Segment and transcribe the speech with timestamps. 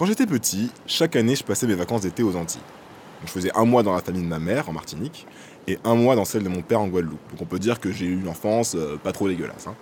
[0.00, 2.62] Quand j'étais petit, chaque année, je passais mes vacances d'été aux Antilles.
[3.22, 5.26] je faisais un mois dans la famille de ma mère, en Martinique,
[5.68, 7.20] et un mois dans celle de mon père en Guadeloupe.
[7.32, 9.66] Donc on peut dire que j'ai eu une enfance euh, pas trop dégueulasse.
[9.66, 9.74] hein.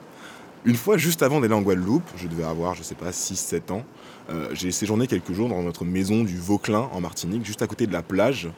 [0.65, 3.85] Une fois, juste avant d'aller en Guadeloupe, je devais avoir, je sais pas, 6-7 ans,
[4.31, 7.87] euh, j'ai séjourné quelques jours dans notre maison du Vauclin en Martinique, juste à côté
[7.87, 8.49] de la plage.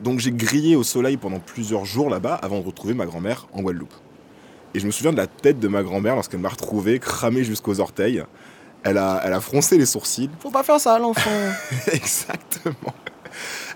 [0.00, 3.62] Donc j'ai grillé au soleil pendant plusieurs jours là-bas avant de retrouver ma grand-mère en
[3.62, 3.94] Guadeloupe.
[4.74, 7.80] Et je me souviens de la tête de ma grand-mère lorsqu'elle m'a retrouvé cramé jusqu'aux
[7.80, 8.22] orteils.
[8.84, 10.30] Elle a, elle a froncé les sourcils.
[10.40, 11.30] Faut pas faire ça, l'enfant.
[11.92, 12.94] Exactement.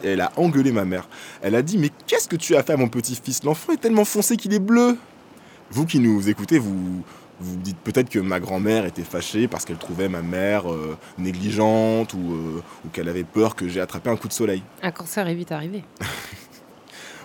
[0.02, 1.08] Et elle a engueulé ma mère.
[1.42, 3.42] Elle a dit Mais qu'est-ce que tu as fait à mon petit-fils?
[3.44, 4.96] L'enfant est tellement foncé qu'il est bleu.
[5.70, 7.02] Vous qui nous écoutez, vous
[7.38, 12.14] vous dites peut-être que ma grand-mère était fâchée parce qu'elle trouvait ma mère euh, négligente
[12.14, 14.62] ou, euh, ou qu'elle avait peur que j'ai attrapé un coup de soleil.
[14.82, 15.84] Un cancer est vite arrivé.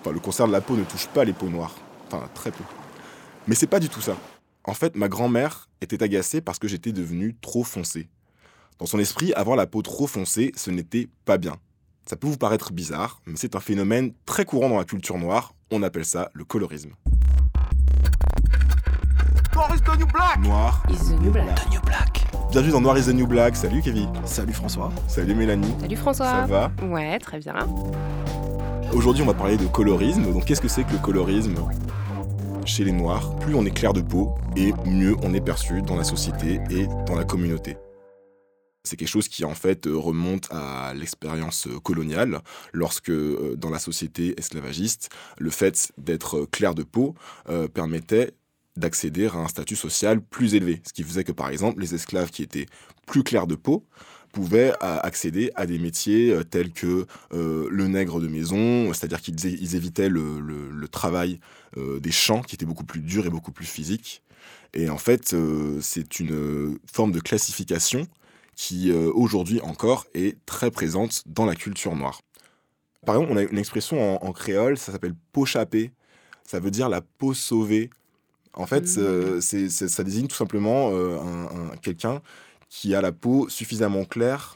[0.03, 1.75] Enfin, le cancer de la peau ne touche pas les peaux noires.
[2.07, 2.63] Enfin, très peu.
[3.47, 4.15] Mais c'est pas du tout ça.
[4.63, 8.09] En fait, ma grand-mère était agacée parce que j'étais devenu trop foncé.
[8.77, 11.55] Dans son esprit, avoir la peau trop foncée, ce n'était pas bien.
[12.05, 15.55] Ça peut vous paraître bizarre, mais c'est un phénomène très courant dans la culture noire.
[15.71, 16.91] On appelle ça le colorisme.
[19.55, 22.27] Noir Is the new black.
[22.51, 23.55] Bienvenue dans Noir is the New Black.
[23.55, 24.11] Salut Kevin.
[24.25, 24.91] Salut François.
[25.07, 25.73] Salut Mélanie.
[25.79, 26.25] Salut François.
[26.25, 26.71] Ça va?
[26.83, 27.55] Ouais, très bien.
[28.93, 30.31] Aujourd'hui, on va parler de colorisme.
[30.33, 31.55] Donc, qu'est-ce que c'est que le colorisme?
[32.65, 35.95] Chez les Noirs, plus on est clair de peau et mieux on est perçu dans
[35.95, 37.77] la société et dans la communauté.
[38.83, 43.79] C'est quelque chose qui en fait euh, remonte à l'expérience coloniale, lorsque euh, dans la
[43.79, 47.15] société esclavagiste, le fait d'être clair de peau
[47.49, 48.33] euh, permettait
[48.77, 50.81] d'accéder à un statut social plus élevé.
[50.87, 52.67] Ce qui faisait que par exemple, les esclaves qui étaient
[53.05, 53.85] plus clairs de peau
[54.31, 59.75] pouvaient accéder à des métiers euh, tels que euh, le nègre de maison, c'est-à-dire qu'ils
[59.75, 61.39] évitaient le, le- le travail
[61.77, 64.21] euh, des champs qui était beaucoup plus dur et beaucoup plus physique.
[64.73, 65.35] Et en fait,
[65.81, 68.07] c'est une forme de classification
[68.55, 72.21] qui aujourd'hui encore est très présente dans la culture noire.
[73.05, 75.91] Par exemple, on a une expression en, en créole, ça s'appelle peau chapée.
[76.45, 77.89] Ça veut dire la peau sauvée.
[78.53, 82.21] En fait, euh, c'est- ça désigne tout simplement euh, un- un- quelqu'un
[82.71, 84.55] qui a la peau suffisamment claire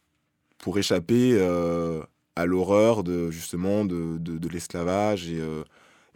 [0.58, 2.02] pour échapper euh,
[2.36, 5.64] à l'horreur de justement de, de- l'esclavage et, euh,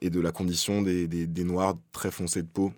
[0.02, 2.72] et de la condition des, des- des noirs très foncés de peau.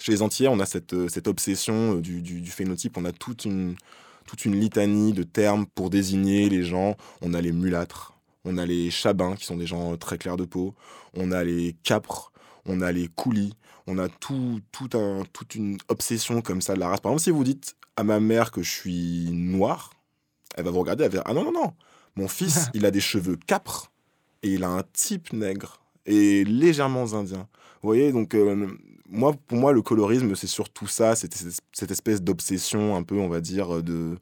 [0.00, 3.44] Chez les Antillais, on a cette, euh, cette obsession du, du- phénotype, on a toute
[3.44, 3.76] une,
[4.26, 6.96] toute une litanie de termes pour désigner les gens.
[7.20, 8.14] On a les mulâtres,
[8.44, 10.74] on a les chabins, qui sont des gens très clairs de peau,
[11.14, 12.32] on a les capres,
[12.66, 13.54] on a les coulis,
[13.86, 17.00] on a tout, tout un, toute une obsession comme ça de la race.
[17.00, 19.92] Par exemple, si vous dites à ma mère que je suis noir,
[20.56, 21.72] elle va vous regarder, elle va dire Ah non, non, non,
[22.16, 23.90] mon fils, il a des cheveux capres
[24.42, 27.48] et il a un type nègre et légèrement indien.
[27.82, 28.68] Vous voyez, donc, euh,
[29.08, 31.36] moi, pour moi, le colorisme, c'est surtout ça, cette,
[31.72, 34.16] cette espèce d'obsession, un peu, on va dire, de,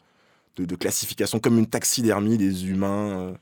[0.56, 3.10] de, de classification, comme une taxidermie des humains.
[3.20, 3.32] euh.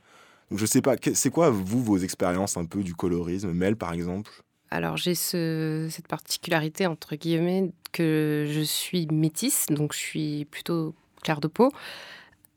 [0.50, 3.52] Donc, je sais pas, c'est quoi, vous, vos expériences un peu du colorisme?
[3.52, 4.30] Mel, par exemple?
[4.70, 10.94] Alors j'ai ce- cette particularité entre guillemets que je suis métisse, donc je suis plutôt
[11.22, 11.72] claire de peau.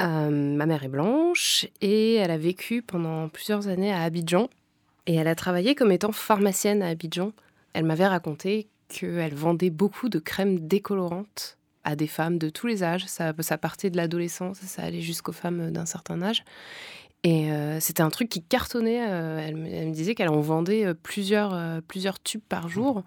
[0.01, 4.49] Euh, ma mère est blanche et elle a vécu pendant plusieurs années à Abidjan
[5.07, 7.33] et elle a travaillé comme étant pharmacienne à Abidjan.
[7.73, 12.83] Elle m'avait raconté qu'elle vendait beaucoup de crèmes décolorantes à des femmes de tous les
[12.83, 13.05] âges.
[13.05, 16.43] Ça partait de l'adolescence, ça allait jusqu'aux femmes d'un certain âge.
[17.23, 19.05] Et euh, c'était un truc qui cartonnait.
[19.07, 22.67] euh, elle, me- elle me disait qu'elle en vendait euh, plusieurs, euh, plusieurs tubes par
[22.67, 23.03] jour.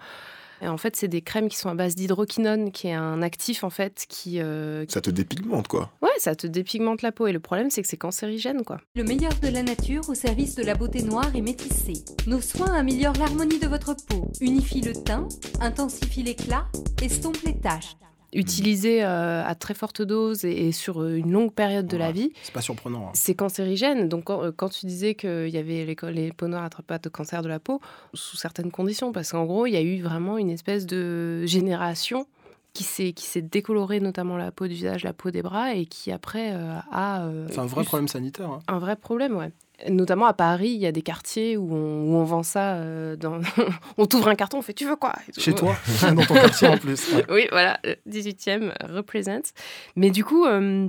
[0.62, 3.64] Et en fait, c'est des crèmes qui sont à base d'hydroquinone, qui est un actif
[3.64, 5.90] en fait qui, euh, Ça te dépigmente, quoi.
[6.00, 7.26] ouais, ça te dépigmente la peau.
[7.26, 8.80] Et le problème, c'est que c'est cancérigène, quoi.
[8.94, 12.04] Le meilleur de la nature au service de la beauté noire et métissée.
[12.28, 15.28] Nos soins améliorent l'harmonie de votre peau, unifient le teint,
[15.60, 16.66] intensifient l'éclat,
[17.02, 17.96] estompent les taches.
[18.34, 22.12] Utilisé euh, à très forte dose et, et sur euh, une longue période de la
[22.12, 23.06] vie, C'est pas surprenant.
[23.08, 23.10] hein.
[23.14, 24.08] c'est cancérigène.
[24.08, 26.98] Donc, quand, euh, quand tu disais qu'il y avait les, les peaux noires n'attrapent pas
[26.98, 27.80] de cancer de la peau,
[28.12, 32.26] sous certaines conditions, parce qu'en gros, il y a eu vraiment une espèce de génération
[32.74, 35.86] qui s'est qui s'est décolorée, notamment la peau du visage, la peau des bras, et
[35.86, 37.24] qui après euh, a.
[37.24, 38.50] euh, C'est un vrai problème sanitaire.
[38.50, 38.58] hein.
[38.68, 39.50] Un vrai problème, ouais.
[39.88, 42.74] Notamment à Paris, il y a des quartiers où on, où on vend ça.
[42.74, 43.40] euh, dans...
[43.98, 45.14] on t'ouvre un carton, on fait tu veux quoi?
[45.38, 47.12] Chez toi, dans ton quartier en plus.
[47.14, 47.24] ouais.
[47.28, 49.52] Oui, voilà, euh, 18e represent.
[49.96, 50.86] Mais du coup, euh,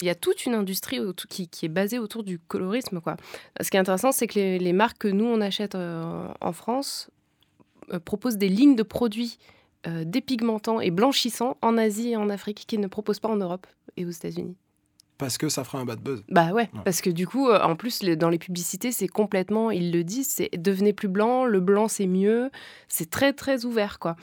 [0.00, 0.98] il y a toute une industrie
[1.28, 3.00] qui, qui est basée autour du colorisme.
[3.00, 3.16] Quoi.
[3.60, 6.52] Ce qui est intéressant, c'est que les, les marques que nous, on achète euh, en
[6.52, 7.10] France
[8.04, 9.38] proposent des lignes de produits
[9.86, 13.66] euh, dépigmentants et blanchissants en Asie et en Afrique qu'ils ne proposent pas en Europe
[13.96, 14.56] et aux États-Unis.
[15.18, 16.22] Parce que ça ferait un bad buzz.
[16.28, 16.80] Bah ouais, Ouais.
[16.84, 20.28] parce que du coup, euh, en plus, dans les publicités, c'est complètement, ils le disent,
[20.28, 22.50] c'est devenez plus blanc, le blanc c'est mieux,
[22.86, 24.14] c'est très très ouvert quoi.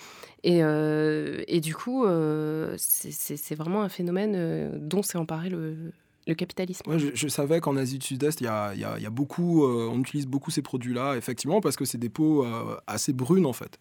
[0.44, 5.92] Et, euh, et du coup, euh, c'est- vraiment un phénomène dont s'est emparé le,
[6.28, 6.90] le capitalisme.
[6.90, 9.04] Ouais, je, je savais qu'en Asie du Sud-Est, il y a, il y a- il
[9.04, 12.44] y a beaucoup, euh, on utilise beaucoup ces produits-là, effectivement, parce que c'est des peaux
[12.46, 13.78] euh, assez brunes en fait.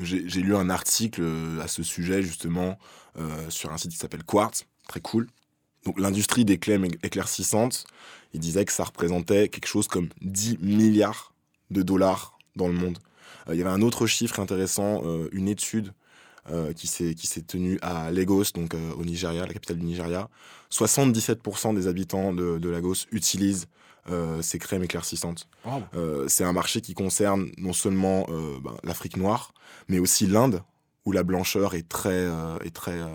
[0.00, 2.78] J'ai j'ai lu un article euh, à ce sujet, justement,
[3.18, 5.26] euh, sur un site qui s'appelle Quartz, très cool.
[5.84, 7.86] Donc, l'industrie des éc- éclaircissantes,
[8.34, 11.32] il disait que ça représentait quelque chose comme 10 milliards
[11.70, 12.98] de dollars dans le monde.
[13.48, 15.92] Euh, il y avait un autre chiffre intéressant, euh, une étude
[16.50, 19.84] euh, qui s'est qui s'est tenue à Lagos, donc euh, au Nigeria, la capitale du
[19.86, 20.28] Nigeria.
[20.70, 23.66] 77% des habitants de, de Lagos utilisent
[24.10, 25.48] euh, ces crèmes éclaircissantes.
[25.64, 25.82] Wow.
[25.94, 29.52] Euh, c'est un marché qui concerne non seulement euh, ben, l'Afrique noire,
[29.88, 30.62] mais aussi l'Inde,
[31.04, 33.06] où la blancheur est très, euh, est très euh,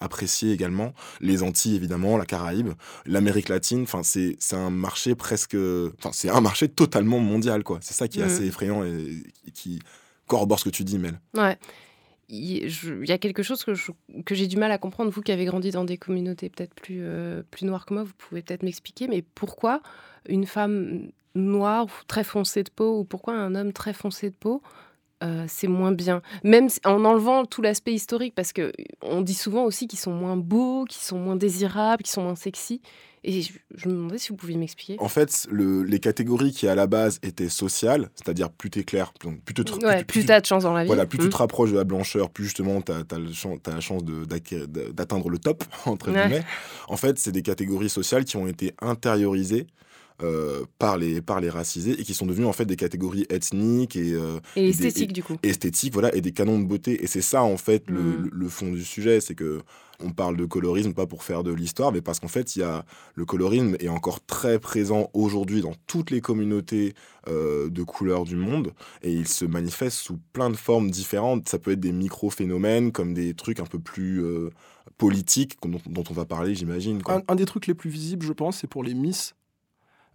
[0.00, 0.92] appréciée également.
[1.20, 2.70] Les Antilles, évidemment, la Caraïbe,
[3.06, 3.82] l'Amérique latine.
[3.82, 5.56] Enfin, c'est c'est un marché presque.
[5.98, 7.78] Enfin, c'est un marché totalement mondial, quoi.
[7.82, 8.30] C'est ça qui est Mhm.
[8.30, 9.80] assez effrayant et, et qui
[10.26, 11.20] corrobore ce que tu dis, Mel.
[11.36, 11.58] Ouais.
[12.30, 13.72] Il y a quelque chose que
[14.24, 17.00] que j'ai du mal à comprendre, vous qui avez grandi dans des communautés peut-être plus,
[17.00, 19.82] euh, plus noires que moi, vous pouvez peut-être m'expliquer, mais pourquoi
[20.28, 24.34] une femme noire ou très foncée de peau, ou pourquoi un homme très foncé de
[24.34, 24.62] peau,
[25.22, 28.72] euh, c'est moins bien Même en enlevant tout l'aspect historique, parce que
[29.02, 32.36] on dit souvent aussi qu'ils sont moins beaux, qu'ils sont moins désirables, qu'ils sont moins
[32.36, 32.80] sexy.
[33.22, 34.96] Et je, je me demandais si vous pouviez m'expliquer.
[34.98, 39.12] En fait, le- les catégories qui à la base étaient sociales, c'est-à-dire plus t'es clair,
[39.12, 40.86] plus, te- Ouais, plus- plus plus- t'as de chance dans la vie.
[40.86, 41.28] Voilà, plus tu Mm.
[41.30, 46.10] te rapproches de la blancheur, plus justement tu as, la chance d'atteindre le top, entre
[46.10, 46.22] Ouais.
[46.28, 46.44] guillemets.
[46.88, 49.66] En fait, c'est des catégories sociales qui ont été intériorisées
[50.22, 53.96] euh, par, les, par les racisés et qui sont devenues en fait des catégories ethniques
[53.96, 55.36] et euh, Et des- esthétique, du coup.
[55.42, 57.02] esthétiques, voilà, et des canons de beauté.
[57.02, 58.22] Et c'est ça en fait le, Mm.
[58.24, 59.60] le- le fond du sujet, c'est que
[60.02, 62.62] on parle de colorisme pas pour faire de l'histoire, mais parce qu'en fait, il y
[62.62, 66.94] a le colorisme est encore très présent aujourd'hui dans toutes les communautés
[67.28, 71.50] euh, de couleurs du monde, et il se manifeste sous plein de formes différentes.
[71.50, 74.48] Ça peut être des micro-phénomènes, comme des trucs un peu plus euh,
[74.96, 77.00] politiques, dont, dont on va parler, j'imagine.
[77.28, 79.34] un des trucs les plus visibles, je pense, c'est pour les Miss.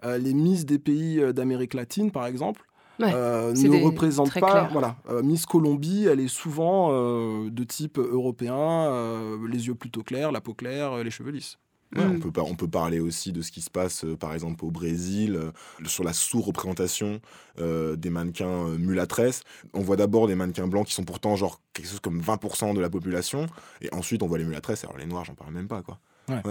[0.03, 2.65] Euh, les Miss des pays euh, d'Amérique latine, par exemple,
[2.99, 4.51] Ouais, euh, ne des- représentent très pas.
[4.51, 4.69] clair.
[4.71, 10.03] Voilà, Euh, Miss Colombie, elle est souvent euh, de type européen, euh, les yeux plutôt
[10.03, 11.57] clairs, la peau claire, euh, les cheveux lisses.
[11.95, 12.19] Ouais, on, Mm.
[12.31, 15.35] peut, on peut parler aussi de ce qui se passe, euh, par exemple, au Brésil,
[15.35, 15.51] euh,
[15.85, 17.21] sur la sous-représentation
[17.59, 19.43] euh, des mannequins euh, mulâtresses.
[19.73, 22.81] On voit d'abord des mannequins blancs qui sont pourtant genre quelque chose comme 20% de
[22.81, 23.47] la population,
[23.81, 25.99] et ensuite on voit les mulâtresses, alors les noirs, j'en parle même pas, quoi.
[26.27, 26.41] Ouais.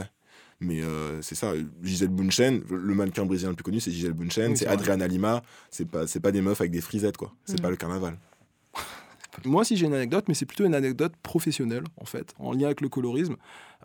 [0.64, 1.52] Mais euh, c'est ça,
[1.82, 4.66] Gisèle Bunchen, le mannequin brésilien le plus connu, c'est Gisèle Bunchen, Oui, c'est.
[4.66, 7.32] Adriana Lima, c'est pas, pas des meufs avec des frisettes, quoi.
[7.44, 7.62] C'est Mm.
[7.62, 8.18] pas le carnaval.
[9.44, 12.66] Moi aussi j'ai une anecdote, mais c'est plutôt une anecdote professionnelle en fait, en lien
[12.66, 13.34] avec le colorisme.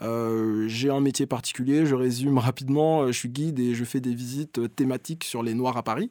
[0.02, 4.00] Euh, j'ai un métier particulier, je résume rapidement, euh, je suis guide et je fais
[4.00, 6.10] des visites thématiques sur les Noirs à Paris.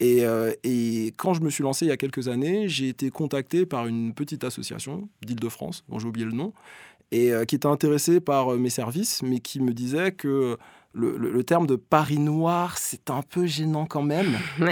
[0.00, 3.10] Et, euh, et quand je me suis lancé il y a quelques années, j'ai été
[3.10, 6.52] contacté par une petite association d'Île-de-France, dont j'ai oublié le nom,
[7.16, 10.56] et euh, qui était intéressée par euh, mes services, mais qui me disait que
[10.92, 14.36] le, le- le terme de Paris noir, c'est un peu gênant quand même.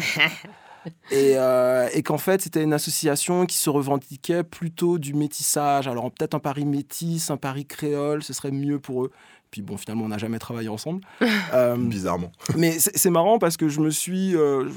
[1.13, 5.87] Et, euh, et qu'en fait, c'était une association qui se revendiquait plutôt du métissage.
[5.87, 9.13] Alors, peut-être un Paris métis, un Paris créole, ce serait mieux pour eux.
[9.53, 11.01] Puis bon, finalement, on n'a jamais travaillé ensemble.
[11.55, 12.33] Euh, Bizarrement.
[12.57, 14.69] mais c'est marrant parce que je me suis euh,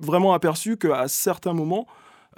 [0.00, 1.86] vraiment aperçu qu'à certains moments,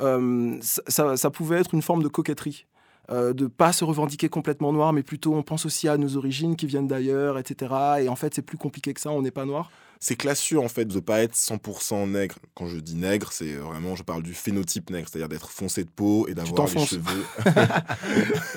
[0.00, 2.65] euh, ça, ça- ça pouvait être une forme de coquetterie.
[3.11, 6.56] Euh, de pas se revendiquer complètement noir, mais plutôt on pense aussi à nos origines
[6.56, 7.75] qui viennent d'ailleurs, etc.
[8.01, 9.71] Et en fait, c'est plus compliqué que ça, on n'est pas noir.
[10.00, 12.37] C'est classieux en fait de pas être 100% nègre.
[12.55, 15.90] Quand je dis nègre, c'est vraiment, je parle du phénotype nègre, c'est-à-dire d'être foncé de
[15.90, 17.25] peau et d'avoir les cheveux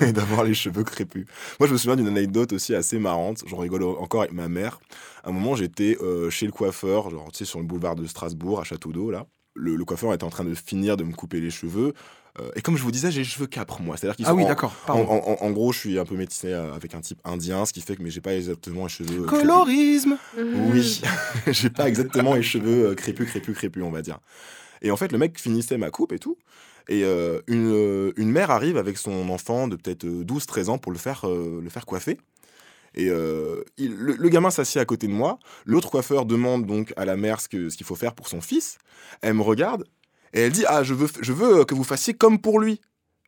[0.06, 1.26] et d'avoir les cheveux crépus.
[1.60, 3.44] Moi, je me souviens d'une anecdote aussi assez marrante.
[3.46, 4.80] J'en rigole encore avec ma mère.
[5.24, 8.06] À un moment, j'étais euh, chez le coiffeur, genre tu sais sur le boulevard de
[8.06, 9.26] Strasbourg à Château d'Eau là.
[9.54, 11.92] Le, le coiffeur était en train de finir de me couper les cheveux.
[12.40, 13.96] Euh, et comme je vous disais, j'ai les cheveux capres moi.
[13.96, 14.74] C'est-à-dire qu'ils Ah sont oui, d'accord.
[14.88, 17.96] en, gros, je suis un peu métissé euh, avec un type indien, ce qui fait
[17.96, 19.22] que mais j'ai pas exactement les cheveux.
[19.22, 19.46] euh, crépus.
[19.48, 21.02] Colorisme Oui,
[21.48, 24.18] j'ai pas exactement les cheveux crépus, crépus, crépus, on va dire.
[24.82, 26.36] Et en fait, le mec finissait ma coupe et tout.
[26.88, 30.98] Et euh, une, une mère arrive avec son enfant de peut-être 12-13 ans pour le
[30.98, 32.18] faire, euh, le faire coiffer.
[32.94, 35.38] Et euh, il- le, le gamin s'assied à côté de moi.
[35.66, 38.40] L'autre coiffeur demande donc à la mère ce que- ce qu'il faut faire pour son
[38.40, 38.78] fils.
[39.20, 39.84] Elle me regarde
[40.34, 42.80] et elle dit Ah, je veux, je veux que vous fassiez comme pour lui.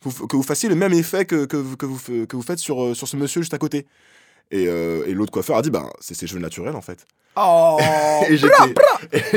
[0.02, 2.58] Que vous fassiez le même effet que, que, vous- que vous, f- que vous faites
[2.58, 3.86] sur, euh, sur ce monsieur juste à côté.
[4.50, 7.06] Et, euh, et l'autre coiffeur a dit Ben, c'est ses cheveux naturels en fait.
[7.36, 7.78] Oh
[8.22, 8.36] Et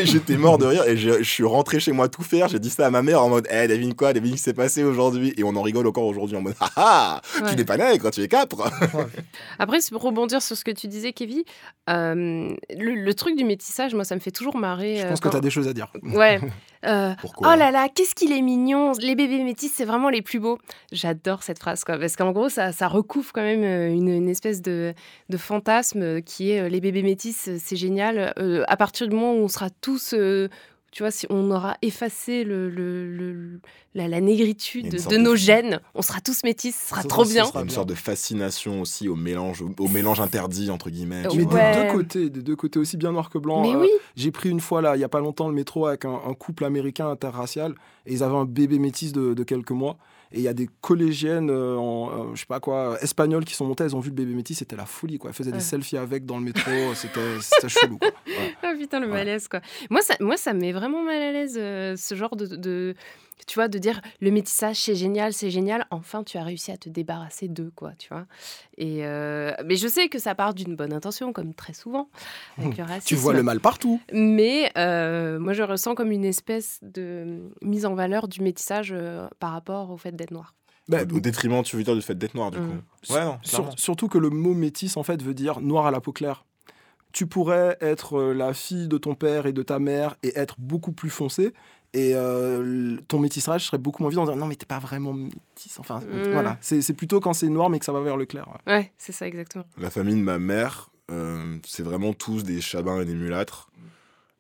[0.05, 2.48] j'étais, mort de rire et je, je suis rentré chez moi tout faire.
[2.48, 4.53] J'ai dit ça à ma mère en mode, eh, devine quoi, devine ce qui s'est
[4.53, 5.34] passé aujourd'hui?
[5.38, 7.50] Et on en rigole encore aujourd'hui en mode, ah ah, Ouais.
[7.51, 8.70] tu n'es pas nègre, tu es capre.
[9.60, 11.43] Après, c'est pour rebondir sur ce que tu disais, Kevin.
[11.89, 14.98] euh, le, le truc du métissage, moi, ça me fait toujours marrer.
[14.98, 15.91] Je euh, pense que tu as des choses à dire.
[16.01, 16.39] Ouais,
[16.85, 20.21] Euh, Pourquoi oh là là, qu'est-ce qu'il est mignon Les bébés métis, c'est vraiment les
[20.21, 20.57] plus beaux.
[20.91, 24.29] J'adore cette phrase, quoi, parce qu'en gros, ça, ça recouvre quand même euh, une, une
[24.29, 24.93] espèce de,
[25.29, 28.33] de fantasme qui est euh, les bébés métis, euh, c'est génial.
[28.37, 30.49] Euh, à partir du moment où on sera tous, euh,
[30.93, 33.59] tu vois, si on aura effacé le, le- le-
[33.95, 37.45] la, négritude de, nos gènes, on sera tous métis, ce sera Ça trop sera- bien.
[37.45, 37.75] ça Il y a une bien.
[37.75, 41.23] sorte de fascination aussi au mélange, au, au mélange interdit, entre guillemets.
[41.23, 41.45] Mais vois.
[41.45, 41.88] des Ouais.
[41.88, 43.62] deux côtés, des deux côtés, aussi bien noir que blanc.
[43.63, 45.88] Mais Euh, oui, J'ai pris une fois, là, il y a pas longtemps, le métro
[45.88, 47.73] avec un, un couple américain interracial
[48.05, 49.97] et ils avaient un bébé métis de, de quelques mois.
[50.33, 53.53] Et il y a des collégiennes, euh, en, euh, je sais pas quoi, espagnoles qui
[53.53, 55.29] sont montées, elles ont vu le bébé métis, c'était la folie, quoi.
[55.29, 55.57] Elles faisaient Ouais.
[55.57, 58.09] des selfies avec dans le métro, c'était c'était chelou, quoi.
[58.27, 58.55] Ouais.
[58.63, 59.61] Ah putain, le malaise, quoi.
[59.91, 62.95] Moi, ça, moi, ça me met vraiment mal à l'aise, euh, ce genre de, de-
[63.47, 65.85] Tu vois, de dire le métissage, c'est génial, c'est génial.
[65.91, 68.25] Enfin, tu as réussi à te débarrasser d'eux, quoi, tu vois.
[68.77, 72.09] Et euh, mais je sais que ça part d'une bonne intention, comme très souvent,
[72.57, 73.07] avec le racisme.
[73.07, 73.99] Tu vois le mal partout.
[74.13, 79.27] Mais euh, moi, je ressens comme une espèce de mise en valeur du métissage euh,
[79.39, 80.53] par rapport au fait d'être noir.
[80.87, 82.67] Bah, Au détriment, tu veux dire, du fait d'être noir, du Mm.
[83.07, 83.13] coup.
[83.13, 86.01] Ouais, non, Sur- surtout que le mot métis, en fait, veut dire noir à la
[86.01, 86.45] peau claire.
[87.13, 90.55] Tu pourrais être euh, la fille de ton père et de ta mère et être
[90.60, 91.53] beaucoup plus foncé.
[91.93, 95.13] Et euh, ton métissage serait beaucoup moins vite en disant non, mais t'es pas vraiment
[95.13, 95.77] métis.
[95.77, 96.32] Enfin, Mm.
[96.32, 96.58] voilà.
[96.60, 98.48] C'est c'est plutôt quand c'est noir, mais que ça va vers le clair.
[98.67, 98.74] ouais.
[98.74, 99.65] Ouais, c'est ça exactement.
[99.77, 103.70] La famille de ma mère, euh, c'est vraiment tous des chabins et des mulâtres.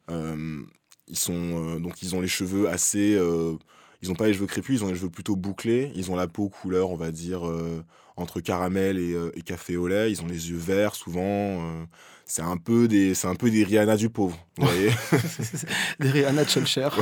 [0.09, 0.61] Euh,
[1.07, 1.33] ils sont
[1.75, 3.15] euh, donc ils ont les cheveux assez.
[3.15, 3.53] euh,
[4.01, 5.91] ils ont pas les cheveux crépus, ils ont les cheveux plutôt bouclés.
[5.95, 7.83] Ils ont la peau couleur, on va dire euh,
[8.17, 10.11] entre caramel et, euh, et café au lait.
[10.11, 11.85] Ils ont les yeux verts souvent.
[12.25, 14.37] C'est un peu des c'est un peu des Rihanna du pauvre.
[14.57, 14.89] Vous voyez
[15.99, 16.89] Des Rihanna Chelcher.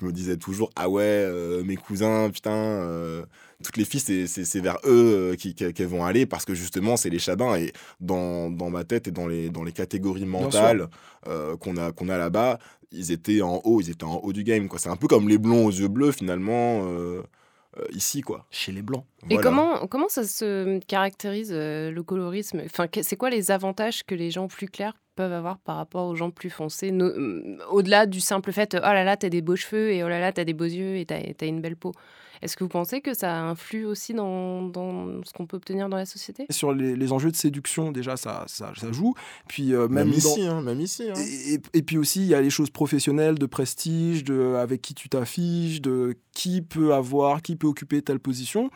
[0.00, 3.24] Je me disais toujours, ah ouais, euh, mes cousins, putain, euh,
[3.64, 6.96] toutes les filles, c'est- vers eux euh, qui- qui- qu'elles vont aller parce que justement,
[6.96, 7.56] c'est les chabins.
[7.56, 10.88] Et dans, dans ma tête et dans les, dans les catégories mentales
[11.60, 12.58] qu'on a, qu'on a là-bas,
[12.92, 14.68] ils étaient en haut, ils étaient en haut du game.
[14.68, 14.78] quoi.
[14.78, 16.82] C'est un peu comme les blonds aux yeux bleus, finalement,
[17.92, 18.46] ici, quoi.
[18.50, 19.04] Chez les Blancs.
[19.30, 19.42] Et Voilà.
[19.42, 22.62] comment, comment ça se caractérise euh, le colorisme?
[22.64, 24.94] Enfin, c'est quoi les avantages que les gens plus clairs?
[25.18, 28.80] Peuvent avoir par rapport aux gens plus foncés no- euh, Au-delà du simple fait, oh
[28.80, 31.04] là là, t'as des beaux cheveux et oh là là, t'as des beaux yeux et
[31.06, 31.92] t'as as une belle peau.
[32.40, 35.96] Est-ce que vous pensez que ça influe aussi dans, dans ce qu'on peut obtenir dans
[35.96, 36.46] la société?
[36.50, 39.14] Sur les, les enjeux de séduction, déjà, ça, ça, ça joue.
[39.48, 41.08] Puis euh, Même, même, dans- ici, hein, même ici.
[41.10, 41.14] hein.
[41.18, 44.82] Et, et- et puis aussi, il y a les choses professionnelles, de prestige, de avec
[44.82, 48.70] qui tu t'affiches, de qui peut avoir, qui peut occuper telle position.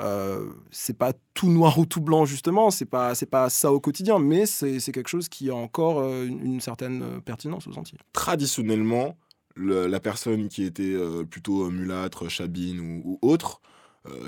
[0.00, 3.80] Euh, c'est pas tout noir ou tout blanc justement, c'est pas c'est pas ça au
[3.80, 7.98] quotidien, mais c'est quelque chose qui a encore euh, une, certaine euh, pertinence aux Antilles.
[8.14, 9.18] traditionnellement,
[9.54, 10.96] le- la personne qui était
[11.28, 13.60] plutôt mulâtre, chabine ou, autre,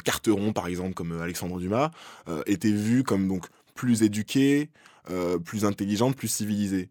[0.05, 1.91] Carteron par exemple, comme Alexandre Dumas,
[2.47, 4.71] était vue comme donc plus éduquée,
[5.45, 6.91] plus intelligente, plus civilisée.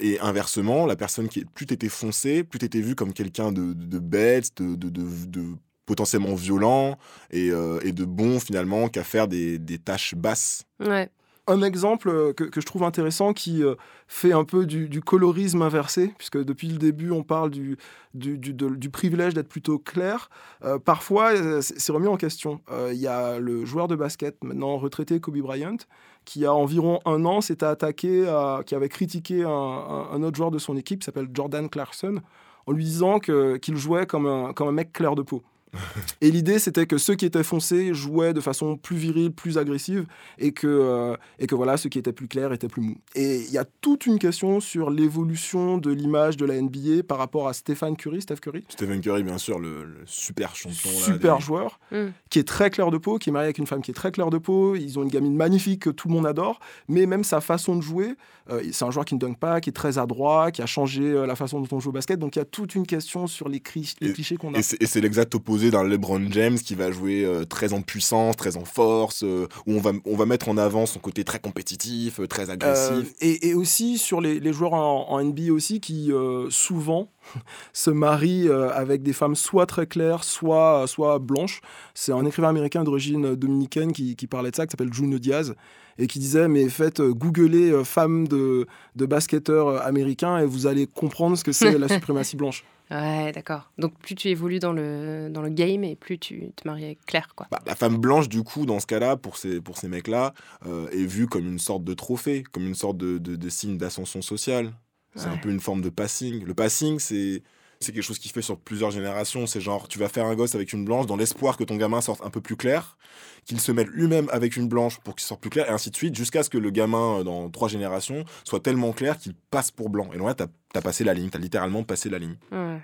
[0.00, 3.72] Et inversement, la personne qui est plus t'étais foncée, plus t'étais vue comme quelqu'un de,
[4.00, 5.54] bête, de
[5.88, 6.98] potentiellement violent
[7.30, 10.64] et, euh, et de bon finalement qu'à faire des, des tâches basses.
[10.78, 11.08] Ouais.
[11.50, 13.74] Un exemple euh, que, que je trouve intéressant qui euh,
[14.06, 17.78] fait un peu du, du colorisme inversé, puisque depuis le début on parle du,
[18.12, 20.28] du, du- de- du privilège d'être plutôt clair,
[20.62, 21.30] euh, parfois
[21.62, 22.60] c'est remis en question.
[22.70, 25.78] Euh, Il y a le joueur de basket, maintenant retraité Kobe Bryant,
[26.26, 30.36] qui a environ un an s'était attaqué, à- qui avait critiqué un, un- un autre
[30.36, 32.20] joueur de son équipe, qui s'appelle Jordan Clarkson,
[32.66, 35.42] en lui disant que- qu'il jouait comme un, comme un mec clair de peau.
[36.20, 40.06] Et l'idée, c'était que ceux qui étaient foncés jouaient de façon plus virile, plus agressive,
[40.38, 42.96] et que, euh, et que voilà, ceux qui étaient plus clairs étaient plus mous.
[43.14, 47.18] Et il y a toute une question sur l'évolution de l'image de la NBA par
[47.18, 50.90] rapport à Stéphane Curry, Steph Curry, Stephen Curry, bien sûr, le, le super champion.
[50.90, 52.08] super joueur, Mm.
[52.28, 54.12] qui est très clair de peau, qui est marié avec une femme qui est très
[54.12, 54.76] claire de peau.
[54.76, 57.80] Ils ont une gamine magnifique que tout le monde adore, mais même sa façon de
[57.80, 58.14] jouer,
[58.50, 61.02] euh, c'est un joueur qui ne dunk pas, qui est très adroit, qui a changé
[61.02, 62.18] euh, la façon dont on joue au basket.
[62.18, 64.58] Donc il y a toute une question sur les, cri- les Et- clichés qu'on a.
[64.58, 67.82] Et c'est et c'est l'exact opposé d'un LeBron James qui va jouer euh, très en
[67.82, 71.24] puissance, très en force, euh, où on va, on va mettre en avant son côté
[71.24, 73.14] très compétitif, euh, très Euh, agressif.
[73.20, 77.10] et, et aussi sur les, les joueurs en, en NBA aussi qui euh, souvent
[77.72, 81.60] se marient euh, avec des femmes soit très claires, soit, soit blanches.
[81.94, 85.54] C'est un écrivain américain d'origine dominicaine qui, qui parlait de ça, qui s'appelle Junio Diaz,
[85.98, 91.36] et qui disait, mais faites googler femmes de, de basketteurs américains et vous allez comprendre
[91.36, 92.64] ce que c'est la suprématie blanche.
[92.90, 93.70] Ouais, d'accord.
[93.78, 97.04] Donc plus tu évolues dans le, dans le game et plus tu te maries avec
[97.04, 97.46] Claire, quoi.
[97.50, 100.32] Bah, la femme blanche, du coup, dans ce cas-là, pour ces, pour ces mecs-là,
[100.66, 103.76] euh, est vue comme une sorte de trophée, comme une sorte de, de, de signe
[103.76, 104.72] d'ascension sociale.
[105.14, 106.44] C'est un peu une forme de passing.
[106.44, 107.42] Le passing, c'est
[107.80, 109.46] C'est quelque chose qui fait sur plusieurs générations.
[109.46, 112.00] C'est genre, tu vas faire un gosse avec une blanche dans l'espoir que ton gamin
[112.00, 112.98] sorte un peu plus clair,
[113.44, 115.96] qu'il se mette lui-même avec une blanche pour qu'il sorte plus clair, et ainsi de
[115.96, 119.70] suite, jusqu'à ce que le gamin, euh, dans trois générations, soit tellement clair qu'il passe
[119.70, 120.10] pour blanc.
[120.12, 122.36] Et là, t'as as passé la ligne, t'as littéralement passé la ligne.
[122.52, 122.80] Ouais.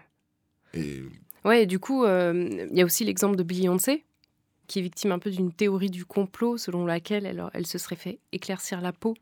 [0.75, 1.03] Et
[1.45, 4.05] Ouais, et du coup, euh, il y a aussi l'exemple de Beyoncé,
[4.67, 7.97] qui est victime un peu d'une théorie du complot selon laquelle elle, elle se serait
[7.97, 9.15] fait éclaircir la peau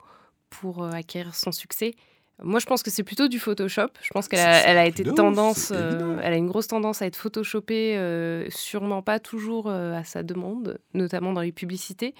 [0.48, 1.94] pour euh, acquérir son succès.
[2.42, 3.88] Moi, je pense que c'est plutôt du Photoshop.
[4.02, 7.06] Je pense qu'elle a, elle été de tendance, euh, elle a une grosse tendance à
[7.06, 12.14] être photoshopée, euh, sûrement pas toujours euh, à sa demande, notamment dans les publicités,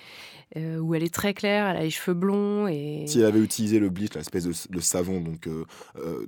[0.57, 3.41] euh, où elle est très claire, elle a les cheveux blonds et si elle avait
[3.41, 5.49] utilisé le bleach, l'espèce de le savon donc,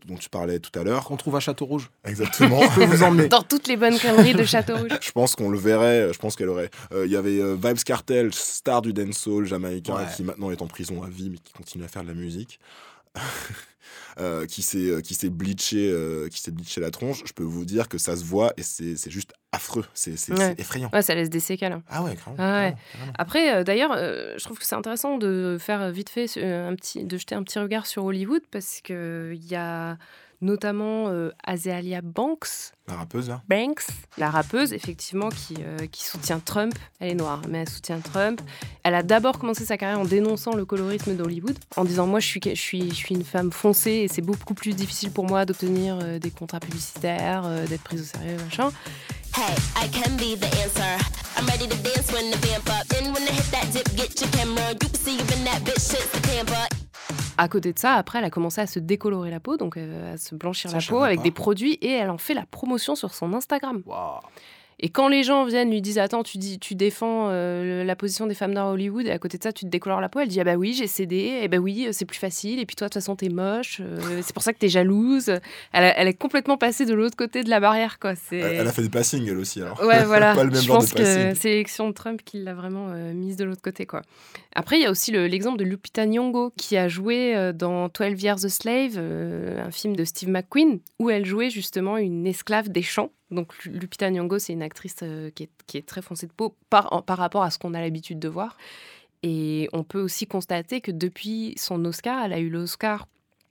[0.07, 1.91] dont tu parlais tout à l'heure, Qu'on trouve à Château Rouge.
[2.05, 2.63] exactement.
[2.71, 3.29] Je peux vous emmener.
[3.29, 4.91] dans toutes les bonnes crèmeries de Château Rouge.
[5.01, 6.71] Je pense qu'on le verrait, je pense qu'elle aurait.
[6.93, 10.03] euh, Il y avait euh, Vibes Cartel, star du dancehall jamaïcain, Ouais.
[10.17, 12.59] qui maintenant est en prison à vie, mais qui continue à faire de la musique.
[14.21, 17.43] Euh, qui s'est euh, qui s'est bleaché euh, qui s'est bleaché la tronche je peux
[17.43, 20.55] vous dire que ça se voit et c'est juste affreux c'est Ouais.
[20.57, 21.83] effrayant Ouais, ça laisse des séquelles.
[21.89, 22.61] ah ouais carrément, Ah ouais.
[22.71, 23.13] carrément, carrément.
[23.19, 27.19] Après, euh, d'ailleurs, je trouve que c'est intéressant de faire vite fait un petit, de
[27.19, 29.99] jeter un petit regard sur Hollywood parce que il y a
[30.45, 33.87] notamment euh, Azealia Banks, la rappeuse là Banks,
[34.19, 36.75] la rappeuse, effectivement, qui, euh, qui soutient Trump.
[37.01, 38.43] Elle est noire, mais elle soutient Trump.
[38.83, 42.27] Elle a d'abord commencé sa carrière en dénonçant le colorisme d'Hollywood, en disant Moi, je
[42.27, 45.47] suis, je suis, je suis une femme foncée et c'est beaucoup plus difficile pour moi
[45.47, 48.71] d'obtenir euh, des contrats publicitaires, euh, d'être prise au sérieux, machin.
[49.35, 50.99] Hey, I can be the answer.
[51.37, 52.87] I'm ready to dance when the vamp up.
[52.89, 54.73] Then when I hit that dip, get your camera.
[54.73, 56.84] You can see even that bitch shit's the camper.
[57.37, 60.15] À côté de ça, après, elle a commencé à se décolorer la peau, donc euh,
[60.15, 61.23] à se blanchir Ça, la peau avec pas.
[61.25, 63.83] des produits et elle en fait la promotion sur son Instagram.
[63.87, 64.21] Waouh.
[64.87, 68.27] Et quand les gens viennent lui disent attends tu dis tu défends euh, la position
[68.27, 70.21] des femmes noires à Hollywood et à côté de ça tu te décolores la peau
[70.21, 72.77] elle dit ah bah oui j'ai cédé et bah oui c'est plus facile et puis
[72.77, 75.31] toi de toute façon t'es moche euh, c'est pour ça que t'es jalouse
[75.73, 78.67] elle, a- elle est complètement passée de l'autre côté de la barrière quoi c'est elle,
[78.69, 80.35] a fait des passings elle aussi alors Ouais, voilà.
[80.37, 82.89] pas le même je genre pense de que c'est l'élection de Trump qui l'a vraiment
[82.91, 84.03] euh, mise de l'autre côté, quoi.
[84.55, 88.23] Après, il y a aussi le- l'exemple de Lupita Nyong'o qui a joué dans 12
[88.23, 92.83] Years a Slave, un film de Steve McQueen, où elle jouait justement une esclave des
[92.83, 93.11] champs.
[93.31, 96.33] Donc Lu- Lupita Nyong'o, c'est une actrice euh, qui, est, qui est très foncée de
[96.33, 98.57] peau par, en- par rapport à ce qu'on a l'habitude de voir.
[99.23, 103.09] Et on peut aussi constater que depuis son Oscar, elle a eu l'Oscar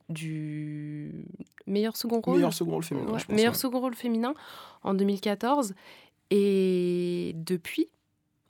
[0.08, 1.24] du
[1.66, 2.36] meilleur second rôle.
[2.36, 3.34] Meilleur second rôle féminin, Ouais, je pense.
[3.36, 3.58] meilleur ouais.
[3.58, 4.34] second rôle féminin
[4.84, 5.74] en 2014.
[6.30, 7.88] Et depuis,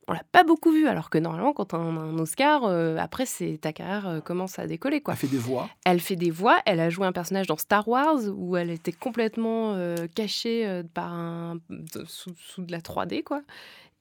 [0.08, 0.86] on l'a pas beaucoup vu.
[0.86, 4.58] Alors que normalement, quand on a un Oscar, euh, après, c'est ta carrière euh, commence
[4.58, 5.00] à décoller.
[5.00, 5.14] Quoi.
[5.14, 5.68] Elle fait des voix.
[5.84, 6.58] Elle fait des voix.
[6.66, 11.12] Elle a joué un personnage dans Star Wars où elle était complètement euh, cachée par
[11.12, 13.22] un, de- sous, sous de la 3D.
[13.24, 13.42] Quoi.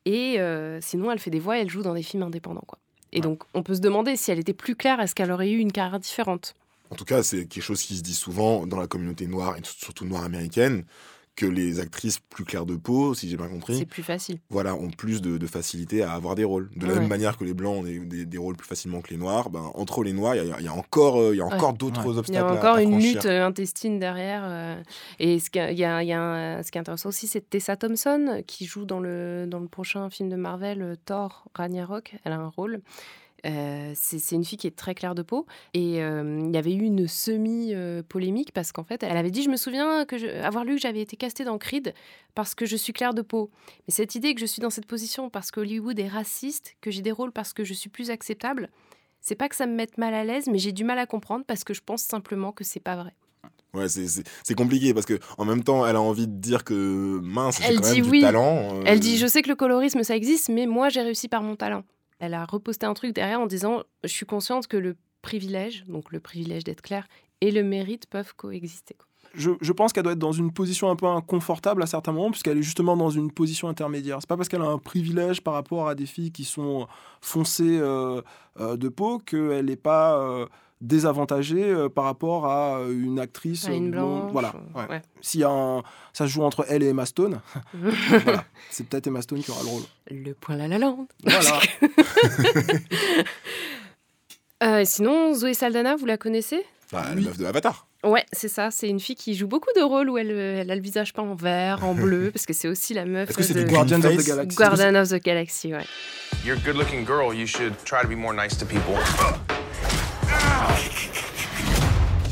[0.05, 0.37] Et
[0.81, 1.57] sinon, elle fait des voix.
[1.59, 2.63] Elle joue dans des films indépendants.
[2.67, 2.79] Quoi.
[3.13, 3.21] Et Ouais.
[3.21, 5.71] donc, on peut se demander si elle était plus claire, est-ce qu'elle aurait eu une
[5.71, 6.55] carrière différente?
[6.89, 9.61] En tout cas, c'est quelque chose qui se dit souvent dans la communauté noire, et
[9.63, 10.83] surtout noire américaine,
[11.35, 14.37] que les actrices plus claires de peau, si j'ai bien compris, C'est plus facile.
[14.51, 16.69] voilà, ont plus de, de facilité à avoir des rôles.
[16.75, 16.99] De la Ouais.
[16.99, 19.49] même manière que les blancs ont des, des- des rôles plus facilement que les noirs,
[19.49, 21.45] ben, entre les noirs, il y a, il y a encore, euh, il y a
[21.45, 22.11] encore d'autres Ouais.
[22.11, 22.45] Il y obstacles.
[22.45, 24.43] a encore à une lutte euh, intestine derrière.
[24.45, 24.81] euh,
[25.19, 27.25] et ce qui, il y a, il y a un- ce qui est intéressant aussi,
[27.27, 32.15] c'est Tessa Thompson, qui joue dans le, dans le prochain film de Marvel, Thor, Ragnarok.
[32.25, 32.81] Elle a un rôle.
[33.45, 35.45] Euh, c'est c'est une fille qui est très claire de peau.
[35.73, 37.07] Et euh, il y avait eu une
[37.67, 40.81] semi-polémique parce qu'en fait, elle avait dit Je me souviens que je- avoir lu que
[40.81, 41.93] j'avais été castée dans Creed
[42.35, 43.49] parce que je suis claire de peau.
[43.87, 46.91] Mais cette idée que je suis dans cette position parce que Hollywood est raciste, que
[46.91, 48.69] j'ai des rôles parce que je suis plus acceptable,
[49.21, 51.43] c'est pas que ça me mette mal à l'aise, mais j'ai du mal à comprendre
[51.45, 53.13] parce que je pense simplement que c'est pas vrai.
[53.73, 56.63] Ouais, c'est- c'est c'est compliqué parce que en même temps, elle a envie de dire
[56.63, 58.21] que mince, Elle quand même dit du oui.
[58.21, 58.75] talent.
[58.75, 61.41] euh, Elle dit Je sais que le colorisme ça existe, mais moi j'ai réussi par
[61.41, 61.83] mon talent.
[62.23, 66.09] Elle a reposté un truc derrière en disant Je suis consciente que le privilège, donc
[66.13, 67.05] le privilège d'être clair,
[67.41, 68.95] et le mérite peuvent coexister.
[69.35, 72.29] Je, je pense qu'elle doit être dans une position un peu inconfortable à certains moments,
[72.31, 74.17] puisqu'elle est justement dans une position intermédiaire.
[74.19, 76.87] C'est pas parce qu'elle a un privilège par rapport à des filles qui sont
[77.21, 78.21] foncées euh,
[78.59, 80.45] euh, de peau qu'elle n'est pas euh,
[80.81, 84.29] désavantagée euh, par rapport à une actrice À une blonde.
[84.31, 84.53] Voilà.
[84.75, 84.85] ouais.
[84.87, 85.01] ouais.
[85.21, 85.79] S'il y a un,
[86.13, 87.39] ça se joue entre elle et Emma Stone,
[87.73, 88.43] voilà.
[88.69, 89.83] c'est peut-être Emma Stone qui aura le rôle.
[90.11, 91.07] Le point la la lande.
[91.23, 91.59] Voilà.
[94.63, 96.63] Euh, sinon, Zoé Saldana, vous la connaissez?
[96.91, 97.25] Bah, la Oui.
[97.25, 97.85] meuf de Avatar.
[98.03, 98.69] Ouais, c'est ça.
[98.69, 101.13] C'est une fille qui joue beaucoup de rôles où elle, euh, elle a le visage
[101.13, 103.63] peint en vert, en bleu, parce que c'est aussi la meuf Est-ce que c'est de
[103.63, 104.57] du Guardians of the Galaxy.
[104.57, 105.73] Guardian of the Galaxy.
[105.73, 105.85] Ouais.
[106.45, 107.33] You're a good looking girl.
[107.33, 108.95] You should try to be more nice to people.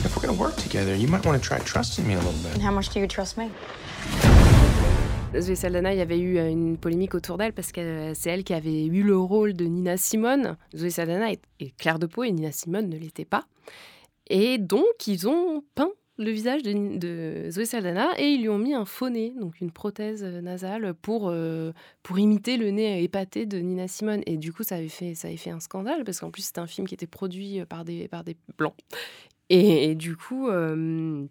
[0.04, 2.62] If we're gonna work together, you might want to try trusting me a little bit.
[2.62, 3.50] How much do you trust me?
[5.40, 8.30] Zoé Saldana, il y avait eu euh, une polémique autour d'elle parce que euh, c'est
[8.32, 10.58] elle qui avait eu le rôle de Nina Simone.
[10.76, 13.46] Zoé Saldana est claire de peau et Nina Simone ne l'était pas.
[14.34, 18.58] Et donc, ils ont peint le visage de, de Zoé Saldana et ils lui ont
[18.58, 23.04] mis un faux nez, donc une prothèse euh, nasale pour, euh, pour imiter le nez
[23.04, 24.22] épaté de Nina Simone.
[24.28, 26.60] Et du coup, ça avait fait, ça avait fait un scandale parce qu'en plus, c'était
[26.60, 28.76] un film qui était produit par des, par des blancs.
[29.50, 30.48] Et, du coup.
[30.48, 31.28] euh,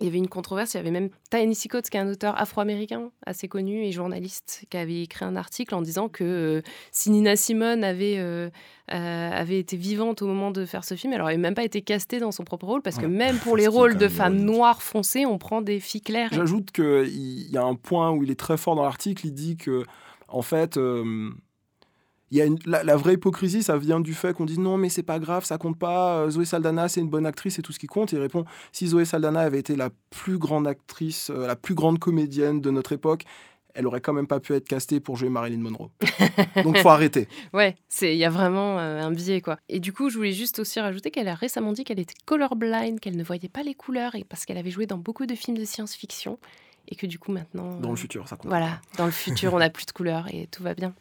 [0.00, 2.40] il y avait une controverse, il y avait même Ta-Nehisi Coates, qui est un auteur
[2.40, 7.10] afro-américain assez connu et journaliste, qui avait écrit un article en disant que euh, si
[7.10, 8.48] Nina Simone avait, euh,
[8.92, 11.82] euh, avait été vivante au moment de faire ce film, elle n'aurait même pas été
[11.82, 13.08] castée dans son propre rôle, parce que Ouais.
[13.08, 16.30] même pour les rôles de femmes noires foncées, on prend des filles claires.
[16.32, 19.26] J'ajoute qu'il y a un point où il est très fort dans l'article.
[19.26, 19.82] Il dit que,
[20.28, 20.78] en fait,
[22.30, 24.76] il y a une- la, la vraie hypocrisie, ça vient du fait qu'on dit non,
[24.76, 26.18] mais c'est pas grave, ça compte pas.
[26.24, 28.12] euh, Zoé Saldana, c'est une bonne actrice, c'est tout ce qui compte.
[28.12, 31.98] Il répond si Zoé Saldana avait été la plus grande actrice, euh, la plus grande
[31.98, 33.24] comédienne de notre époque,
[33.74, 35.90] elle aurait quand même pas pu être castée pour jouer Marilyn Monroe.
[36.64, 37.28] Donc faut arrêter.
[37.52, 39.56] Ouais, c'est il y a vraiment euh, un biais quoi.
[39.68, 42.98] Et du coup, je voulais juste aussi rajouter qu'elle a récemment dit qu'elle était colorblind,
[42.98, 45.56] qu'elle ne voyait pas les couleurs et parce qu'elle avait joué dans beaucoup de films
[45.58, 46.38] de science-fiction
[46.88, 48.48] et que du coup maintenant Dans euh, le futur, ça compte.
[48.48, 50.92] Voilà, dans le futur, on n'a plus de couleurs et tout va bien.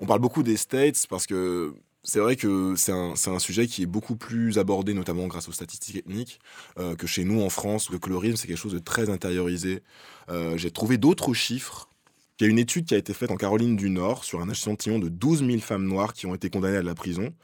[0.00, 3.82] On parle beaucoup des States parce que c'est vrai que c'est un, un sujet qui
[3.82, 6.40] est beaucoup plus abordé, notamment grâce aux statistiques ethniques,
[6.78, 9.82] euh, que chez nous en France, le colorisme, c'est quelque chose de très intériorisé.
[10.30, 11.88] Euh, J'ai trouvé d'autres chiffres.
[12.38, 14.48] Il y a une étude qui a été faite en Caroline du Nord sur un
[14.48, 17.34] échantillon de 12 000 femmes noires qui ont été condamnées à de la prison.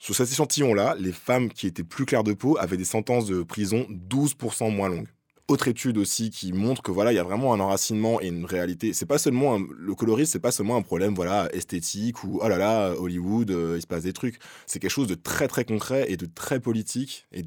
[0.00, 3.42] Sur cet échantillon-là, les femmes qui étaient plus claires de peau avaient des sentences de
[3.42, 5.08] prison 12% moins longues.
[5.50, 8.44] Autre étude aussi qui montre que voilà, il y a vraiment un enracinement et une
[8.44, 8.92] réalité.
[8.92, 12.56] C'est pas seulement le colorisme, c'est pas seulement un problème voilà esthétique ou oh là
[12.56, 14.38] là Hollywood, euh, il se passe des trucs.
[14.68, 17.42] C'est quelque chose de très très concret et de très politique et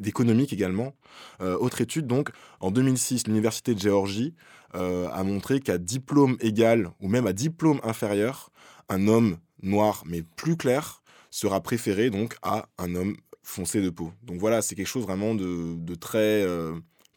[0.00, 0.92] d'économique également.
[1.40, 2.28] Euh, autre étude donc
[2.60, 4.34] en 2006, l'université de Géorgie
[4.74, 8.50] euh, a montré qu'à diplôme égal ou même à diplôme inférieur,
[8.90, 14.12] un homme noir mais plus clair sera préféré donc à un homme foncé de peau.
[14.24, 16.44] Donc voilà, c'est quelque chose vraiment de, très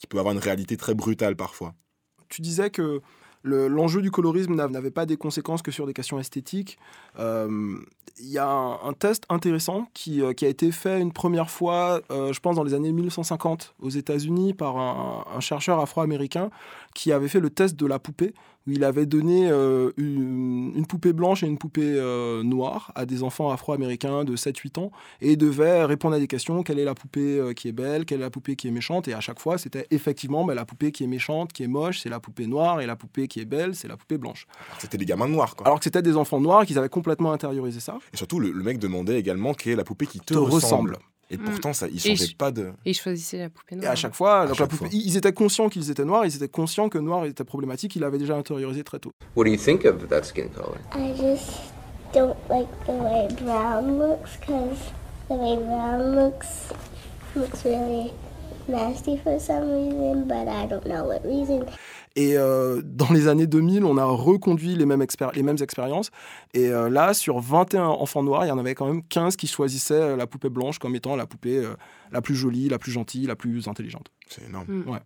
[0.04, 1.74] qui peut avoir une réalité très brutale parfois.
[2.30, 3.00] tu disais que
[3.44, 6.78] le- l'enjeu du colorisme n'a- n'avait pas des conséquences que sur des questions esthétiques.
[7.20, 7.78] Euh,
[8.20, 12.02] Il y a un, test intéressant qui, euh, qui a été fait une première fois,
[12.12, 16.50] euh, je pense, dans les années 1950 aux États-Unis par un chercheur afro-américain
[16.94, 18.34] qui avait fait le test de la poupée,
[18.66, 23.06] où il avait donné euh, une, une poupée blanche et une poupée euh, noire à
[23.06, 26.86] des enfants afro-américains de 7-8 ans, et ils devaient répondre à des questions, quelle est
[26.86, 29.20] la poupée euh, qui est belle, quelle est la poupée qui est méchante, et à
[29.20, 32.20] chaque fois, c'était effectivement bah, la poupée qui est méchante, qui est moche, c'est la
[32.22, 34.46] poupée noire, et la poupée qui est belle, c'est la poupée blanche.
[34.80, 35.66] C'était des gamins noirs quoi.
[35.68, 37.98] Alors que c'était des enfants noirs qu'ils avaient complètement intériorisé ça.
[38.14, 40.92] Et surtout, le, le mec demandait également quelle est la poupée qui te, Te ressemble.
[40.92, 40.98] ressemble.
[41.34, 41.46] Et Mm.
[41.46, 42.68] pourtant, ça, il Et changeait je- pas de.
[42.86, 43.92] Et ils choisissaient la poupée Et noire.
[43.92, 44.90] à chaque fois, donc la chaque poupée- fois.
[44.92, 48.20] ils étaient conscients qu'ils étaient noirs, ils étaient conscients que noir était problématique, ils l'avaient
[48.20, 49.12] déjà intériorisé très tôt.
[49.36, 50.78] What do you think of that skin color?
[50.96, 51.50] I just
[52.14, 54.78] don't like the way brown looks because
[55.28, 56.70] the way brown looks
[57.36, 58.12] looks really
[58.68, 61.66] nasty for some reason, but I don't know what reason.
[62.16, 66.12] Et euh, dans les années 2000, on a reconduit les mêmes, expéri- les mêmes expériences.
[66.54, 69.48] Et euh, là, sur 21 enfants noirs, il y en avait quand même 15 qui
[69.48, 71.74] choisissaient euh, la poupée blanche comme étant la poupée euh,
[72.12, 74.12] la plus jolie, la plus gentille, la plus intelligente.
[74.28, 74.66] C'est énorme.
[74.68, 74.90] Mm.
[74.90, 75.00] Ouais.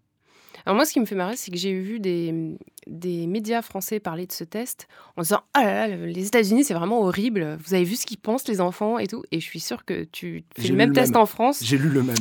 [0.65, 4.01] Alors moi, ce qui me fait marrer, c'est que j'ai vu des, des médias français
[4.01, 7.57] parler de ce test en disant «Ah là là, les États-Unis, c'est vraiment horrible.
[7.65, 9.23] Vous avez vu ce qu'ils pensent, les enfants et tout».
[9.31, 11.21] Et je suis sûre que tu fais le même le test même.
[11.21, 11.59] en France.
[11.63, 12.17] J'ai lu le même.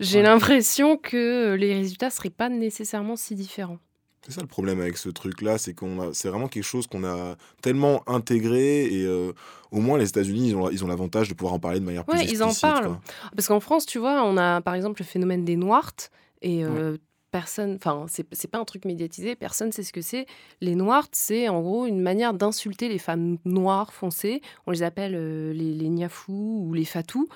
[0.00, 0.24] J'ai Ouais.
[0.24, 3.78] l'impression que les résultats seraient pas nécessairement si différents.
[4.24, 7.02] C'est ça le problème avec ce truc-là, c'est qu'on a, c'est vraiment quelque chose qu'on
[7.04, 9.32] a tellement intégré et euh,
[9.72, 12.04] au moins les États-Unis, ils ont, ils ont l'avantage de pouvoir en parler de manière
[12.04, 12.86] plus Ouais, ils en explicite, parlent.
[12.86, 13.00] quoi.
[13.34, 15.92] Parce qu'en France, tu vois, on a par exemple le phénomène des noirs
[16.40, 16.96] et euh,
[17.32, 20.26] personne, enfin, c'est pas un truc médiatisé, personne sait ce que c'est.
[20.60, 24.40] Les noirs, c'est en gros une manière d'insulter les femmes noires foncées.
[24.66, 27.26] On les appelle euh, les, les niafous ou les fatous.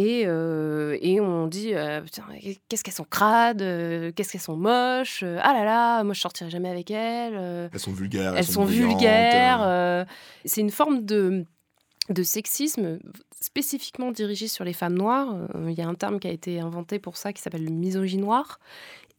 [0.00, 2.22] Et, euh, et on dit, euh, Putain,
[2.68, 6.48] qu'est-ce qu'elles sont crades, euh, qu'est-ce qu'elles sont moches, ah là là, moi je sortirai
[6.48, 7.68] jamais avec elles.
[7.70, 8.34] Elles sont vulgaires.
[8.34, 10.06] elles sont vulgaires.
[10.46, 11.44] c'est une forme de,
[12.08, 12.98] de sexisme
[13.42, 15.36] spécifiquement dirigé sur les femmes noires.
[15.66, 18.58] Il y a un terme qui a été inventé pour ça qui s'appelle le misogynoir.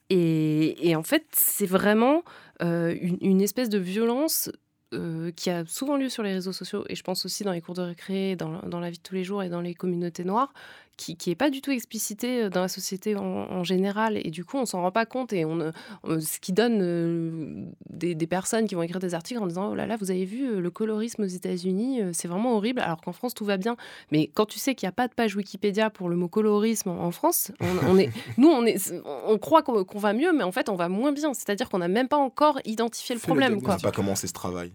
[0.09, 2.23] Et, et en fait, c'est vraiment
[2.59, 4.49] une, une espèce de violence
[4.93, 7.61] euh, qui a souvent lieu sur les réseaux sociaux, et je pense aussi dans les
[7.61, 10.23] cours de récré, dans, dans la vie de tous les jours et dans les communautés
[10.23, 10.53] noires,
[10.97, 14.19] qui n'est pas du tout explicité dans la société en, en général.
[14.23, 15.33] Et du coup, on s'en rend pas compte.
[15.33, 15.71] Et on,
[16.03, 19.71] on- ce qui donne euh, des, des personnes qui vont écrire des articles en disant
[19.71, 22.81] Oh là là, vous avez vu euh, le colorisme aux États-Unis, euh, c'est vraiment horrible,
[22.81, 23.75] alors qu'en France, tout va bien.
[24.11, 26.89] Mais quand tu sais qu'il n'y a pas de page Wikipédia pour le mot colorisme
[26.89, 30.43] en, en France, on, on est, nous, on, est, on croit qu'on va mieux, mais
[30.43, 31.33] en fait, on va moins bien.
[31.33, 33.57] C'est-à-dire qu'on n'a même pas encore identifié le Fait le problème.
[33.57, 33.75] On Quoi.
[33.75, 34.71] n'a pas commencé ce travail.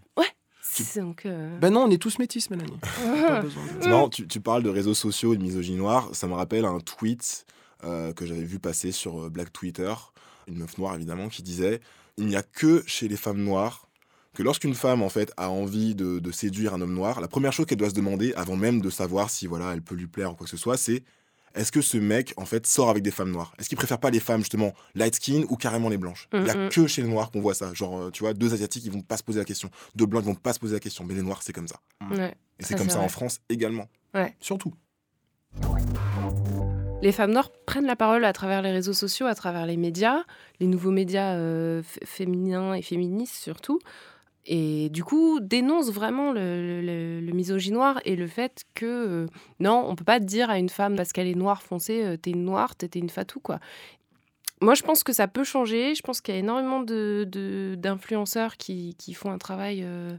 [0.97, 2.79] Donc, euh, Ben non, on est tous métis, Mélanie.
[3.27, 6.09] Pas besoin de- C'est marrant, tu, tu parles de réseaux sociaux et de misogynie noire.
[6.13, 7.47] Ça me rappelle un tweet
[7.85, 9.93] euh, que j'avais vu passer sur euh, Black Twitter,
[10.49, 11.81] une meuf noire évidemment, qui disait
[12.19, 13.83] il n'y a que chez les femmes noires
[14.35, 17.53] que lorsqu'une femme en fait a envie de, de séduire un homme noir, la première
[17.55, 20.33] chose qu'elle doit se demander avant même de savoir si voilà elle peut lui plaire
[20.33, 21.03] ou quoi que ce soit, c'est
[21.57, 23.53] est-ce que ce mec en fait sort avec des femmes noires?
[23.59, 26.29] Est-ce qu'il préfère pas les femmes justement light skin ou carrément les blanches?
[26.33, 26.69] Il y a Mm, mm.
[26.69, 27.73] que chez les noirs qu'on voit ça.
[27.75, 30.23] Genre euh, tu vois deux asiatiques ils vont pas se poser la question, deux blancs
[30.25, 31.81] ils vont pas se poser la question, mais les noirs c'est comme ça.
[32.11, 32.35] Ouais.
[32.61, 33.07] Et c'est comme ça vrai.
[33.07, 33.89] en France également.
[34.41, 34.73] Surtout.
[37.03, 40.25] Les femmes noires prennent la parole à travers les réseaux sociaux, à travers les médias,
[40.61, 43.79] les nouveaux médias euh, féminins et féministes surtout.
[44.49, 49.27] Et du coup, dénoncent vraiment le, le- misogynoir et le fait que euh,
[49.61, 52.31] non, on peut pas dire à une femme parce qu'elle est noire foncée, euh, t'es
[52.31, 53.59] une noire, t'es une fatou quoi.
[54.63, 55.95] Moi, je pense que ça peut changer.
[55.95, 60.17] Je pense qu'il y a énormément de- de- d'influenceurs qui, qui font un travail euh,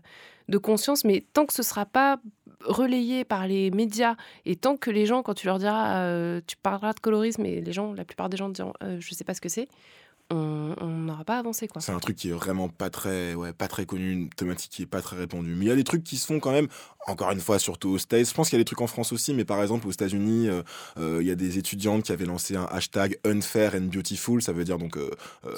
[0.48, 2.20] de conscience, mais tant que ce sera pas
[2.63, 6.94] relayé par les médias et tant que les gens, quand tu leur diras, tu parleras
[6.94, 9.50] de colorisme, et les gens, la plupart des gens diront, je sais pas ce que
[9.50, 9.68] c'est,
[10.30, 11.82] on n'aura pas avancé quoi.
[11.82, 14.84] C'est un truc qui est vraiment pas très, ouais, pas très connu, une thématique qui
[14.84, 15.56] est pas très répandue.
[15.56, 16.68] Mais il y a des trucs qui se font quand même,
[17.08, 18.28] encore une fois, surtout aux States.
[18.28, 20.50] Je pense qu'il y a des trucs en France aussi, mais par exemple aux États-Unis,
[20.50, 20.63] euh,
[20.98, 24.42] euh, il y a des étudiantes qui avaient lancé un hashtag unfair and beautiful.
[24.42, 25.10] Ça veut dire donc, euh,
[25.46, 25.56] euh,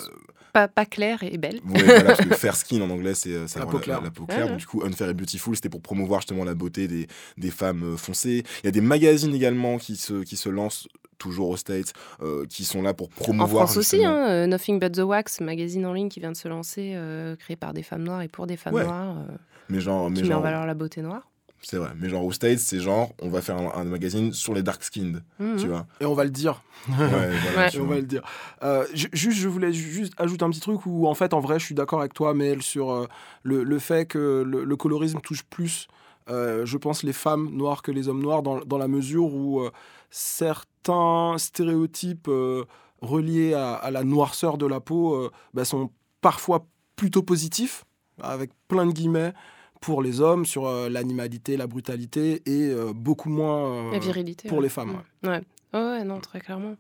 [0.53, 1.61] Pas, pas claire et belle.
[1.67, 4.01] ouais, voilà, parce que fair skin en anglais, c'est ça La peau claire.
[4.01, 4.45] La, peau claire.
[4.45, 7.51] Ouais, Donc, du coup, unfair and beautiful, c'était pour promouvoir justement la beauté des, des
[7.51, 8.43] femmes foncées.
[8.63, 10.87] Il y a des magazines également qui se, qui se lancent
[11.19, 13.65] toujours aux States, euh, qui sont là pour En promouvoir.
[13.65, 16.37] France aussi, justement- hein, euh, Nothing But the Wax, magazine en ligne qui vient de
[16.37, 18.83] se lancer, euh, créé par des femmes noires et pour des femmes Ouais.
[18.85, 19.35] noires, euh,
[19.69, 21.21] Mais genre, mais qui met en genre, valeur la beauté noire.
[21.61, 24.53] C'est vrai, mais genre aux States, c'est genre, on va faire un, un magazine sur
[24.53, 25.57] les dark skinned, Mhm.
[25.57, 25.85] tu vois.
[25.99, 26.63] Et on va le dire.
[26.87, 27.17] Ouais, voilà,
[27.57, 27.69] Ouais.
[27.75, 28.21] Et on va le dire.
[28.63, 31.41] Euh, ju- juste, je voulais ju- juste ajouter un petit truc où, en fait, en
[31.41, 33.07] vrai, je suis d'accord avec toi, Mel, sur euh,
[33.43, 35.87] le, le fait que le, le colorisme touche plus,
[36.29, 39.61] euh, je pense, les femmes noires que les hommes noirs, dans, dans la mesure où
[39.61, 39.71] euh,
[40.09, 42.65] certains stéréotypes euh,
[43.01, 45.89] reliés à, à la noirceur de la peau euh, bah, sont
[46.21, 46.65] parfois
[46.95, 47.85] plutôt positifs,
[48.21, 49.33] avec plein de guillemets,
[49.81, 54.49] pour les hommes, sur euh, l'animalité, la brutalité, et euh, beaucoup moins euh, La virilité.
[54.49, 54.63] pour ouais.
[54.63, 54.89] les femmes.
[54.91, 54.97] ouais.
[55.23, 55.27] Mm.
[55.29, 55.41] Ouais.
[55.73, 56.75] Ouais, ouais, non, très clairement.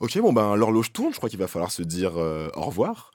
[0.00, 3.12] Ok, bon ben l'horloge tourne, je crois qu'il va falloir se dire euh, au revoir.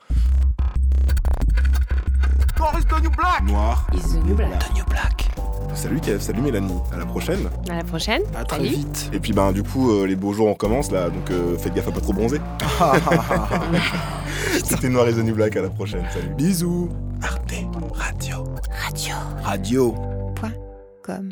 [3.45, 3.87] Noir.
[3.93, 5.29] Is the new black.
[5.73, 7.49] Salut Kev, salut Mélanie, à la prochaine.
[7.69, 8.21] À la prochaine.
[8.35, 8.69] À très Salut.
[8.69, 9.09] vite.
[9.13, 11.73] Et puis ben du coup, euh, les beaux jours on commence là, donc euh, faites
[11.73, 12.41] gaffe à pas trop bronzer.
[14.65, 16.33] C'était Noir et The New Black, à la prochaine, salut.
[16.35, 16.89] Bisous.
[17.21, 17.53] Arte
[17.93, 18.43] Radio.
[18.85, 19.15] Radio.
[19.43, 19.95] Radio.
[21.03, 21.29] Comme.